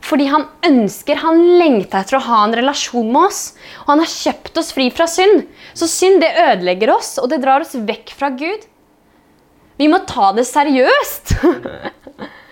[0.04, 3.54] Fordi han ønsker, han lengter etter å ha en relasjon med oss.
[3.86, 5.46] Og han har kjøpt oss fri fra synd.
[5.74, 8.66] Så synd det ødelegger oss, og det drar oss vekk fra Gud.
[9.80, 11.38] Vi må ta det seriøst.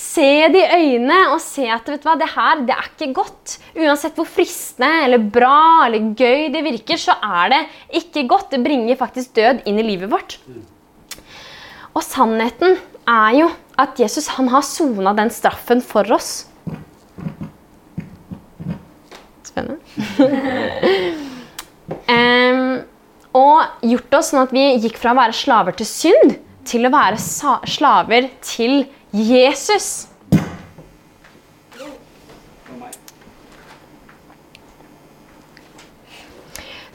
[0.00, 3.12] se det i øynene og se at vet du hva, det her det er ikke
[3.20, 3.56] godt.
[3.76, 7.60] Uansett hvor fristende eller bra eller gøy det virker, så er det
[8.00, 8.50] ikke godt.
[8.54, 10.38] Det bringer faktisk død inn i livet vårt.
[11.92, 12.78] Og sannheten
[13.10, 16.46] er jo at Jesus han har sona den straffen for oss.
[19.50, 19.80] Spennende.
[22.14, 22.76] um,
[23.36, 26.38] og gjort oss sånn at vi gikk fra å være slaver til synd
[26.70, 27.18] til å være
[27.68, 30.06] slaver til Jesus.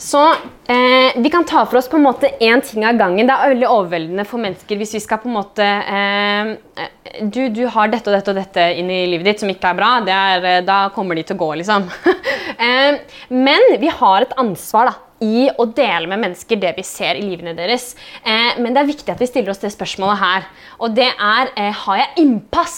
[0.05, 0.21] Så
[0.67, 3.25] eh, vi kan ta for oss på en måte én ting av gangen.
[3.25, 6.51] Det er veldig overveldende for mennesker hvis vi skal på en måte eh,
[7.21, 9.79] du, du, har dette og dette og dette inn i livet ditt som ikke er
[9.79, 9.89] bra.
[10.05, 11.87] Er, eh, da kommer de til å gå, liksom.
[12.67, 13.01] eh,
[13.33, 17.23] men vi har et ansvar da, i å dele med mennesker det vi ser i
[17.23, 17.93] livene deres.
[18.23, 20.47] Eh, men det er viktig at vi stiller oss det spørsmålet her.
[20.79, 22.77] Og det er eh, har jeg innpass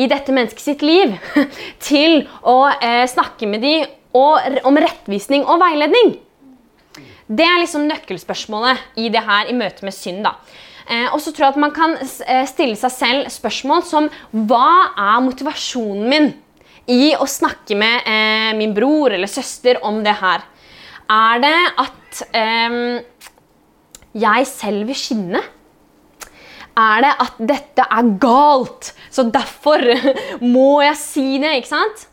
[0.00, 1.12] i dette mennesket sitt liv
[1.90, 2.72] til å
[3.12, 6.14] snakke med dem om rettvisning og veiledning?
[7.28, 10.24] Det er liksom nøkkelspørsmålet i det her i møte med synd.
[10.24, 10.36] da.
[10.86, 14.92] Eh, og så tror jeg at man kan eh, stille seg selv spørsmål som Hva
[14.98, 16.32] er motivasjonen min
[16.90, 20.42] i å snakke med eh, min bror eller søster om det her?
[21.10, 22.78] Er det at eh,
[24.22, 25.42] jeg selv vil skinne?
[26.72, 29.82] Er det at dette er galt, så derfor
[30.54, 31.56] må jeg si det?
[31.60, 32.06] ikke sant?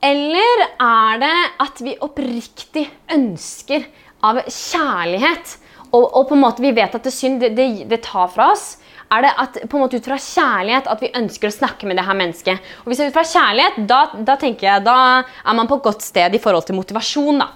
[0.00, 3.84] Eller er det at vi oppriktig ønsker
[4.24, 5.58] av kjærlighet,
[5.90, 8.52] og, og på en måte vi vet at det synd det, det, det, tar fra
[8.54, 8.78] oss?
[9.10, 11.98] Er det at, på en måte ut fra kjærlighet at vi ønsker å snakke med
[11.98, 12.66] det her mennesket?
[12.82, 15.80] Og Hvis det er ut fra kjærlighet, da, da tenker jeg, da er man på
[15.80, 17.42] et godt sted i forhold til motivasjon.
[17.42, 17.48] da.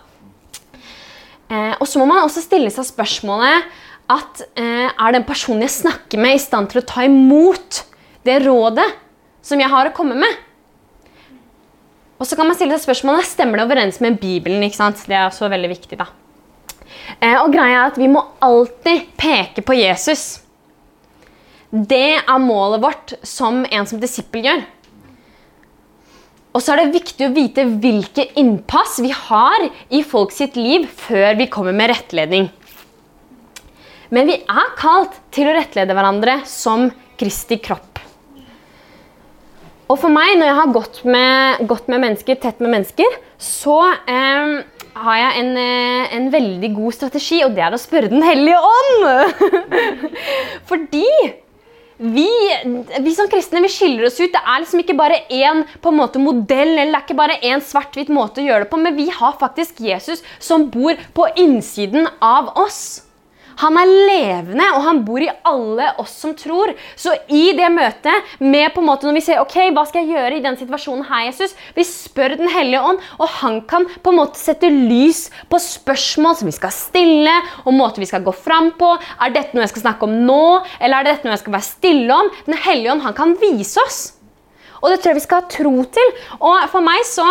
[1.55, 3.69] Eh, og så må man også stille seg spørsmålet
[4.11, 7.85] at eh, er den personen jeg snakker med, i stand til å ta imot
[8.27, 8.89] det rådet
[9.45, 10.43] som jeg har å komme med?
[12.19, 14.63] Og så kan man stille seg spørsmålet stemmer det overens med Bibelen.
[14.67, 15.07] ikke sant?
[15.07, 15.99] Det er også veldig viktig.
[16.01, 16.11] da.
[17.21, 20.44] Eh, og greia er at Vi må alltid peke på Jesus.
[21.75, 24.61] Det er målet vårt som en som disippel gjør.
[26.55, 30.87] Og så er det viktig å vite hvilke innpass vi har i folk sitt liv
[30.87, 32.47] før vi kommer med rettledning.
[34.15, 37.99] Men vi er kalt til å rettlede hverandre som Kristi kropp.
[39.91, 43.81] Og for meg, når jeg har gått med, gått med mennesker, tett med mennesker, så
[43.91, 44.55] eh,
[44.95, 48.63] har jeg en, eh, en, veldig god strategi, og det er å spørre Den hellige
[48.63, 49.35] ånd!
[50.71, 51.05] Fordi
[51.97, 52.27] vi,
[53.01, 54.33] vi, som kristne vi skiller oss ut.
[54.33, 57.41] Det er liksom ikke bare én på en måte modell eller det er ikke bare
[57.47, 61.29] én svart-hvitt måte å gjøre det på, men vi har faktisk Jesus som bor på
[61.41, 63.04] innsiden av oss.
[63.63, 66.73] Han er levende, og han bor i alle oss som tror.
[66.99, 70.17] Så i det møtet, med på en måte når vi ser ok, hva skal jeg
[70.17, 74.11] gjøre i den situasjonen her, Jesus, vi spør Den hellige ånd, og han kan på
[74.11, 78.35] en måte sette lys på spørsmål som vi skal stille, og måter vi skal gå
[78.35, 78.91] fram på.
[79.23, 80.43] Er dette noe jeg skal snakke om nå,
[80.81, 82.31] eller er dette noe jeg skal være stille om?
[82.49, 84.03] Den hellige ånd han kan vise oss.
[84.83, 86.15] Og det tror jeg vi skal ha tro til.
[86.41, 87.25] Og for meg så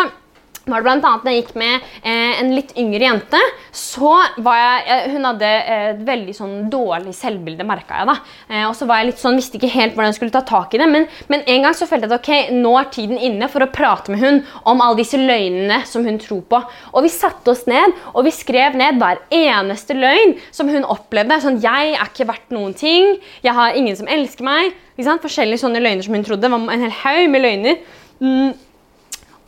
[0.71, 3.39] var det annet når jeg gikk med eh, en litt yngre jente,
[3.75, 4.13] så
[4.45, 8.15] var jeg Hun hadde eh, et veldig sånn dårlig selvbilde, merka jeg da.
[8.47, 10.75] Eh, og så var jeg litt sånn, visste ikke helt hvordan jeg skulle ta tak
[10.75, 13.51] i det, men, men en gang så følte jeg at ok, nå er tiden inne
[13.51, 16.63] for å prate med hun om alle disse løgnene som hun tror på.
[16.93, 21.41] Og vi satte oss ned, og vi skrev ned hver eneste løgn som hun opplevde.
[21.43, 24.77] Sånn, jeg er ikke verdt noen ting, jeg har ingen som elsker meg.
[24.95, 26.49] Forskjellige sånne løgner som hun trodde.
[26.53, 27.81] Var en hel haug med løgner.
[28.23, 28.53] Mm.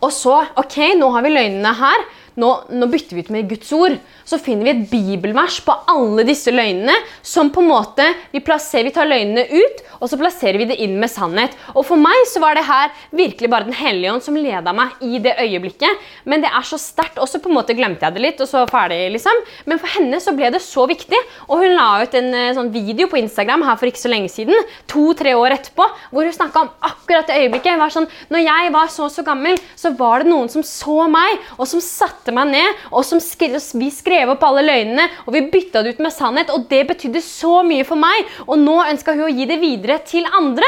[0.05, 2.05] Og så OK, nå har vi løgnene her.
[2.35, 3.95] Nå, nå, bytter vi ut med Guds ord.
[4.27, 6.95] Så finner vi et bibelvers på alle disse løgnene.
[7.21, 10.79] som på en måte, Vi, plasserer, vi tar løgnene ut, og så plasserer vi det
[10.83, 11.55] inn med sannhet.
[11.75, 14.91] Og For meg så var det her virkelig bare Den hellige ånd som leda meg
[15.01, 16.03] i det øyeblikket.
[16.25, 17.17] Men det er så sterkt.
[17.17, 19.41] Og så på en måte glemte jeg det litt, og så ferdig, liksom.
[19.65, 21.17] Men for henne så ble det så viktig.
[21.47, 24.29] Og hun la ut en eh, sånn video på Instagram her for ikke så lenge
[24.29, 24.55] siden,
[24.91, 27.79] to-tre år etterpå, hvor hun snakka om akkurat det øyeblikket.
[27.79, 31.39] Var sånn, når jeg var så så gammel, så var det noen som så meg,
[31.57, 35.35] og som satte satte meg ned, og som skrev, vi skrev opp alle løgnene, og
[35.35, 36.49] vi bytta det ut med sannhet.
[36.49, 39.99] Og det betydde så mye for meg, og nå ønska hun å gi det videre
[40.07, 40.65] til andre.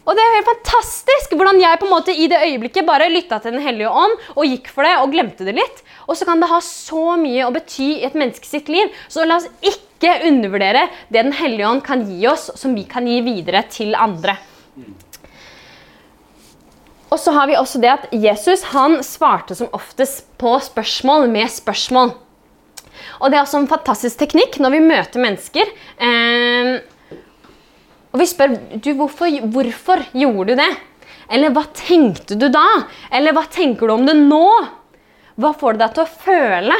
[0.00, 3.36] Og det er helt fantastisk hvordan jeg på en måte i det øyeblikket bare lytta
[3.38, 5.82] til Den hellige ånd og gikk for det og glemte det litt.
[6.08, 8.90] Og så kan det ha så mye å bety i et menneske sitt liv.
[9.12, 13.06] Så la oss ikke undervurdere det Den hellige ånd kan gi oss, som vi kan
[13.06, 14.38] gi videre til andre.
[17.10, 21.50] Og så har vi også det at Jesus han svarte som oftest på spørsmål med
[21.50, 22.12] spørsmål.
[23.20, 25.72] Og det er også en fantastisk teknikk når vi møter mennesker.
[25.98, 26.70] Eh,
[28.10, 30.70] og vi spør du, hvorfor, hvorfor gjorde du det?
[31.30, 32.66] Eller hva tenkte du da?
[33.14, 34.46] Eller hva tenker du om det nå?
[35.40, 36.78] Hva får det deg til å føle?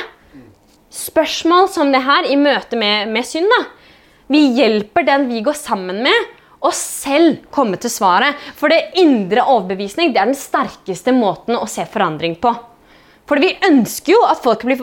[0.90, 3.50] Spørsmål som det her i møte med, med synd.
[3.50, 3.62] da.
[4.30, 6.26] Vi hjelper den vi går sammen med,
[6.60, 8.38] og selv komme til svaret.
[8.58, 12.52] For det indre overbevisning det er den sterkeste måten å se forandring på.
[13.30, 14.80] For vi ønsker jo at folk, blir,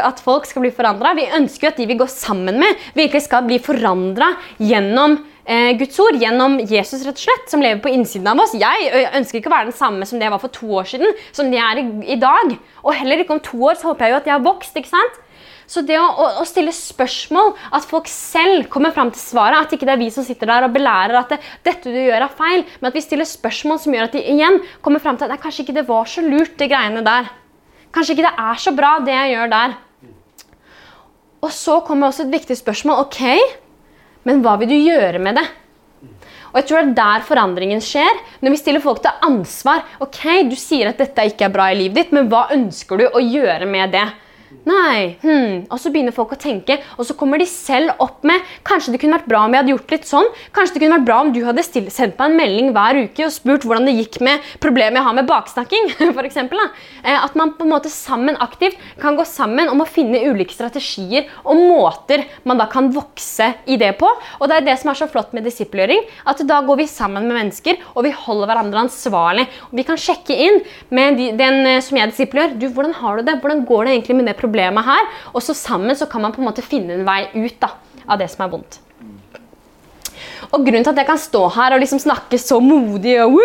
[0.00, 1.12] at folk skal bli forandra.
[1.18, 5.74] Vi ønsker jo at de vi går sammen med, virkelig skal bli forandra gjennom eh,
[5.76, 8.56] Guds ord, gjennom Jesus, rett og slett, som lever på innsiden av oss.
[8.56, 11.12] Jeg ønsker ikke å være den samme som det jeg var for to år siden,
[11.36, 12.56] som det jeg er i, i dag.
[12.80, 14.80] Og heller ikke om to år så håper jeg jo at jeg har vokst.
[14.80, 15.20] ikke sant?
[15.66, 19.88] Så det å, å, stille spørsmål, at folk selv kommer fram til svaret, at ikke
[19.88, 22.62] det er vi som sitter der og belærer at det, dette du gjør er feil,
[22.78, 25.64] men at vi stiller spørsmål som gjør at de igjen kommer fram til at kanskje
[25.66, 27.32] ikke det var så lurt, det greiene der.
[27.94, 29.76] Kanskje ikke det er så bra, det jeg gjør der.
[31.46, 33.06] Og så kommer også et viktig spørsmål.
[33.06, 33.22] Ok,
[34.26, 35.46] men hva vil du gjøre med det?
[36.52, 38.20] Og jeg tror det er der forandringen skjer.
[38.40, 39.82] Når vi stiller folk til ansvar.
[40.00, 43.06] Ok, du sier at dette ikke er bra i livet ditt, men hva ønsker du
[43.10, 44.06] å gjøre med det?
[44.66, 45.14] Nei.
[45.22, 45.62] Hmm.
[45.70, 48.98] Og så begynner folk å tenke, og så kommer de selv opp med Kanskje det
[49.02, 50.30] kunne vært bra om jeg hadde gjort litt sånn.
[50.56, 53.28] Kanskje det kunne vært bra om du hadde stilt, sendt meg en melding hver uke
[53.28, 55.90] og spurt hvordan det gikk med problemet jeg har med baksnakking.
[56.16, 57.14] For eksempel, da.
[57.20, 61.30] at man på en måte sammen aktivt kan gå sammen om å finne ulike strategier
[61.44, 64.10] og måter man da kan vokse i det på.
[64.40, 66.02] Og det er det som er så flott med disippelgjøring.
[66.26, 69.46] At da går vi sammen med mennesker, og vi holder hverandre ansvarlig.
[69.70, 72.58] Og vi kan sjekke inn med den eh, som jeg disippelgjør.
[72.58, 73.38] Du, hvordan har du det?
[73.44, 75.12] Hvordan går det egentlig med det problemet her.
[75.34, 77.74] Og så sammen så kan man på en måte finne en vei ut da,
[78.06, 78.80] av det som er vondt.
[80.54, 83.38] Og grunnen til at jeg kan stå her og liksom snakke så modig og!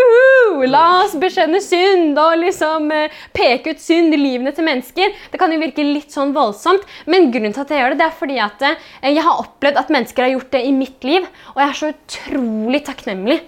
[0.69, 5.15] La oss bekjenne synd og liksom eh, peke ut synd i livene til mennesker.
[5.31, 8.07] Det kan jo virke litt sånn voldsomt, men grunnen til at jeg gjør det, det
[8.07, 11.25] er fordi at eh, jeg har opplevd at mennesker har gjort det i mitt liv,
[11.55, 13.39] og jeg er så utrolig takknemlig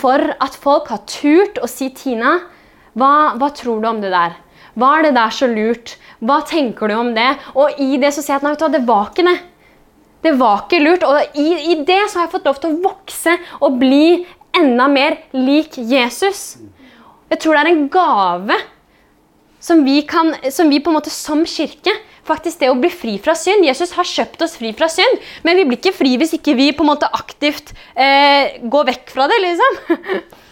[0.00, 2.36] for at folk har turt å si Tina,
[2.98, 4.36] hva, hva tror du om det der?
[4.80, 5.94] Var det der så lurt?
[6.24, 7.30] Hva tenker du om det?
[7.54, 9.38] Og i det så sier jeg at nei, vet du hva, det var ikke det.
[10.20, 11.06] Det var ikke lurt.
[11.08, 14.04] Og i, i det så har jeg fått lov til å vokse og bli
[14.56, 16.60] enda mer lik Jesus.
[17.30, 18.60] Jeg tror det er en gave
[19.60, 21.92] som vi, kan, som vi på en måte som kirke
[22.26, 23.66] faktisk det å bli fri fra synd.
[23.66, 26.70] Jesus har kjøpt oss fri fra synd, men vi blir ikke fri hvis ikke vi
[26.76, 29.40] på en måte aktivt eh, går vekk fra det.
[29.46, 29.80] liksom.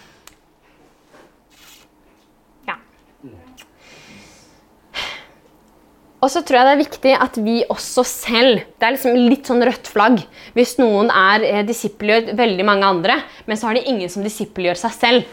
[6.18, 9.46] Og så tror jeg det er viktig at vi også selv Det er liksom litt
[9.46, 10.22] sånn rødt flagg
[10.57, 14.81] hvis noen er eh, disippelgjør veldig mange andre, men så har de ingen som disippelgjør
[14.81, 15.28] seg selv.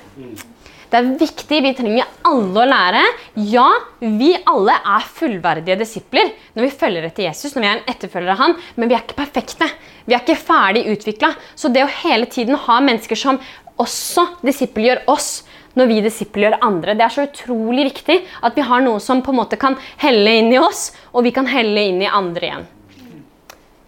[0.91, 1.61] Det er viktig.
[1.65, 3.01] Vi trenger alle å lære.
[3.49, 3.65] Ja,
[3.99, 8.35] vi alle er fullverdige disipler når vi følger etter Jesus, når vi er en etterfølger
[8.35, 9.67] av han, men vi er ikke perfekte.
[10.05, 11.33] Vi er ikke ferdig utvikla.
[11.57, 13.41] Så det å hele tiden ha mennesker som
[13.81, 15.41] også disippelgjør oss,
[15.75, 16.95] når vi disippelgjør andre.
[16.95, 20.39] Det er så utrolig viktig at vi har noe som på en måte kan helle
[20.39, 22.71] inn i oss, og vi kan helle inn i andre igjen.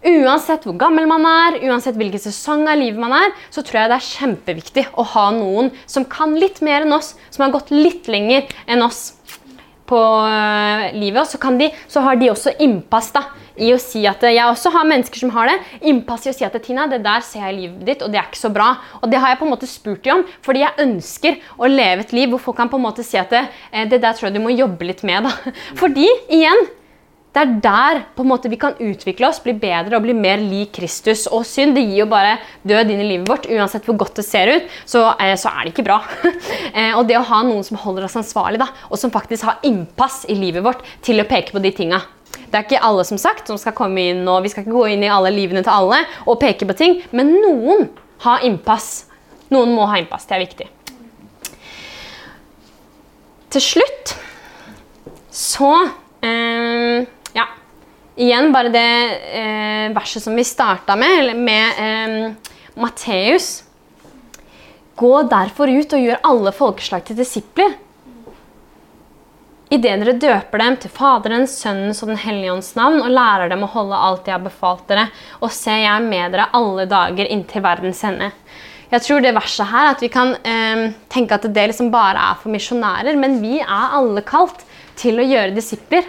[0.08, 3.90] Uansett hvor gammel man er, uansett hvilken sesong av livet man er, så tror jeg
[3.90, 7.72] det er kjempeviktig å ha noen som kan litt mer enn oss, som har gått
[7.74, 9.18] litt lenger enn oss
[9.88, 11.24] på øh, livet.
[11.24, 13.24] Og så, de, så har de også innpass da,
[13.58, 15.58] i å si at Jeg også har mennesker som har det.
[15.90, 18.20] Innpass i å si at Tina, det der ser jeg i livet ditt, og det
[18.20, 18.70] er ikke så bra.
[19.02, 22.06] Og det har jeg på en måte spurt dem om, fordi jeg ønsker å leve
[22.06, 24.28] et liv hvor folk kan på en måte si at det, eh, det der tror
[24.28, 25.28] jeg du må jobbe litt med.
[25.28, 25.54] da.
[25.80, 26.68] Fordi, igjen,
[27.38, 30.40] det er der på en måte vi kan utvikle oss, bli bedre og bli mer
[30.42, 31.26] lik Kristus.
[31.30, 33.48] Og synd det gir jo bare død inn i livet vårt.
[33.52, 36.00] Uansett hvor godt det ser ut, så, eh, så er det ikke bra.
[36.78, 39.60] eh, og det å ha noen som holder oss ansvarlig, da, og som faktisk har
[39.68, 42.02] innpass i livet vårt til å peke på de tinga.
[42.48, 44.86] Det er ikke alle som sagt som skal komme inn, og vi skal ikke gå
[44.94, 47.88] inn i alle livene til alle og peke på ting, men noen
[48.24, 49.06] har innpass.
[49.52, 50.26] Noen må ha innpass.
[50.28, 50.68] Det er viktig.
[53.52, 54.16] Til slutt
[55.32, 55.72] så
[56.24, 57.46] eh, Ja.
[58.18, 58.88] Igjen bare det
[59.38, 63.62] eh, verset som vi starta med, med eh, Matteus.
[64.98, 67.76] Gå derfor ut og gjør alle folkeslag til disipler.
[69.68, 73.66] Idet dere døper dem til Faderens, Sønnens og Den hellige ånds navn og lærer dem
[73.66, 75.08] å holde alt jeg har befalt dere,
[75.42, 78.30] og se, jeg er med dere alle dager inntil verdens ende.
[78.88, 82.38] Jeg tror det verset her, at vi kan eh, tenke at det liksom bare er
[82.40, 84.64] for misjonærer, men vi er alle kalt
[84.96, 86.08] til å gjøre disipler.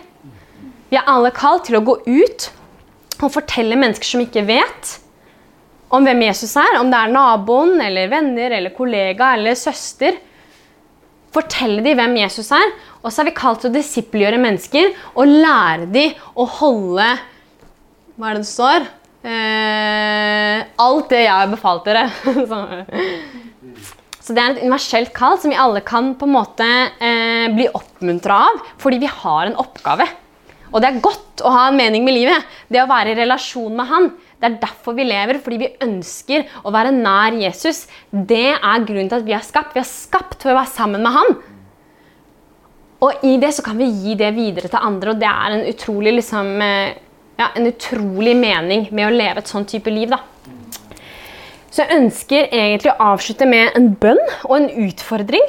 [0.89, 2.47] Vi er alle kalt til å gå ut
[3.19, 4.95] og fortelle mennesker som ikke vet,
[5.91, 6.79] om hvem Jesus er.
[6.79, 10.15] Om det er naboen, eller venner, eller kollega eller søster.
[11.35, 12.71] Fortelle dem hvem Jesus er.
[13.03, 17.11] Og så er vi kalt til å disippelgjøre mennesker og lære dem å holde
[18.19, 18.87] Hva er det det står?
[19.19, 22.05] Eh, alt det jeg har befalt dere.
[24.23, 27.67] så det er et universelt kall som vi alle kan på en måte eh, bli
[27.67, 30.07] oppmuntra av, fordi vi har en oppgave.
[30.69, 32.49] Og det er godt å ha en mening med livet.
[32.69, 34.11] Det å være i relasjon med Han.
[34.39, 37.83] Det er derfor vi lever, fordi vi ønsker å være nær Jesus.
[38.09, 39.75] Det er grunnen til at vi er skapt.
[39.75, 41.35] Vi er skapt for å være sammen med Han.
[43.03, 45.67] Og i det så kan vi gi det videre til andre, og det er en
[45.69, 46.97] utrolig, liksom, eh,
[47.39, 50.09] ja, en utrolig mening med å leve et sånn type liv.
[50.09, 50.19] da.
[51.69, 54.19] Så jeg ønsker egentlig å avslutte med en bønn
[54.49, 55.45] og en utfordring.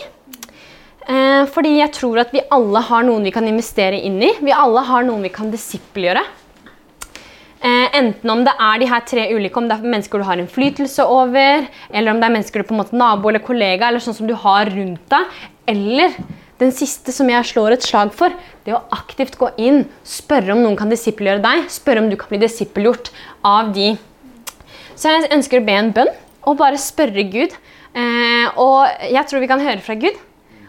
[1.08, 4.34] Eh, fordi jeg tror at vi alle har noen vi kan investere inn i.
[4.38, 6.22] Vi alle har noen vi kan disippelgjøre.
[7.60, 10.40] Eh, enten om det er de her tre ulike, om det er mennesker du har
[10.40, 14.00] innflytelse over, eller om det er mennesker du på en måte nabo eller kollega eller
[14.00, 15.42] sånn som du har rundt deg.
[15.68, 16.16] Eller
[16.60, 18.32] den siste som jeg slår et slag for,
[18.64, 22.32] det å aktivt gå inn, spørre om noen kan disippelgjøre deg, spørre om du kan
[22.32, 23.12] bli disippelgjort
[23.44, 23.92] av de.
[24.96, 26.10] Så jeg ønsker å be en bønn
[26.48, 27.52] og bare spørre Gud.
[27.92, 30.16] Eh, og jeg tror vi kan høre fra Gud.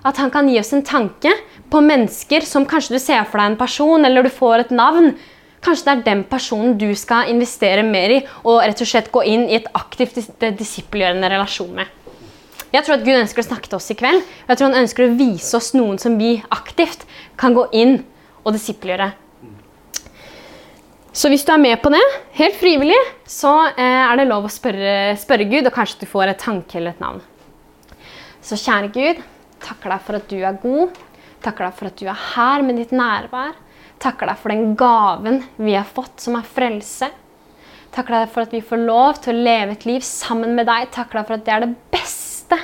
[0.08, 1.32] At han kan gi oss en tanke
[1.72, 5.14] på mennesker som kanskje du ser for deg en person, eller du får et navn.
[5.62, 9.22] Kanskje det er den personen du skal investere mer i og rett og slett gå
[9.30, 11.86] inn i et aktivt disippelgjørende relasjon med.
[12.72, 14.24] Jeg tror at Gud ønsker å snakke til oss i kveld.
[14.47, 17.05] jeg tror Han ønsker å vise oss noen som vi aktivt
[17.38, 17.99] kan gå inn
[18.45, 19.12] og disippelgjøre.
[21.12, 22.01] Så hvis du er med på det,
[22.39, 22.97] helt frivillig,
[23.28, 26.80] så eh, er det lov å spørre, spørre Gud, og kanskje du får et tanke
[26.80, 27.20] eller et navn.
[28.41, 29.20] Så kjære Gud,
[29.62, 30.95] takker deg for at du er god.
[31.43, 33.59] Takker deg for at du er her med ditt nærvær.
[34.02, 37.12] Takker deg for den gaven vi har fått, som er frelse.
[37.93, 40.89] Takker deg for at vi får lov til å leve et liv sammen med deg.
[40.95, 42.58] Takker deg for at det er det beste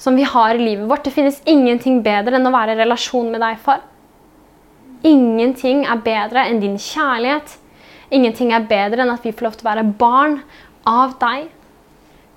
[0.00, 1.04] som vi har i livet vårt.
[1.04, 3.84] Det finnes ingenting bedre enn å være i relasjon med deg, far.
[5.04, 7.58] Ingenting er bedre enn din kjærlighet.
[8.14, 10.40] Ingenting er bedre enn at vi får lov til å være barn
[10.88, 11.50] av deg.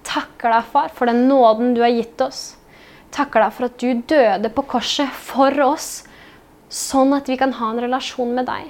[0.07, 2.57] Takker deg, far, for den nåden du har gitt oss
[3.17, 6.03] takker deg for at du døde på korset for oss,
[6.69, 8.69] sånn at vi kan ha en relasjon med deg.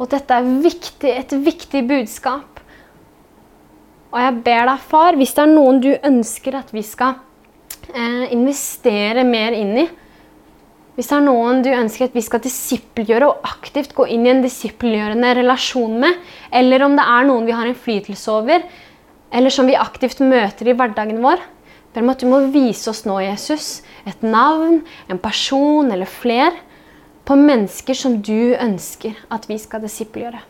[0.00, 2.60] Og dette er viktig, et viktig budskap.
[4.10, 7.18] Og jeg ber deg, far, hvis det er noen du ønsker at vi skal
[7.92, 9.88] eh, investere mer inn i,
[10.96, 14.32] hvis det er noen du ønsker at vi skal disippelgjøre og aktivt gå inn i
[14.32, 16.18] en disippelgjørende relasjon med,
[16.52, 18.66] eller om det er noen vi har innflytelse over,
[19.30, 21.40] eller som vi aktivt møter i hverdagen vår,
[21.94, 26.58] ber om at du må vise oss nå, Jesus, et navn, en person eller fler
[27.30, 30.40] på mennesker som du ønsker at vi skal disippelgjøre.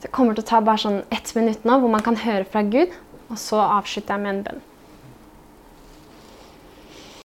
[0.00, 2.62] Det kommer til å ta bare sånn ett minutt nå, hvor man kan høre fra
[2.64, 2.94] Gud,
[3.28, 4.62] og så avslutter jeg med en bønn.